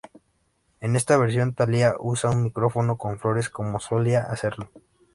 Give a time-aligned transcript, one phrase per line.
[0.79, 4.71] En esta versión Thalía usa un micrófono con flores como solía hacerlo.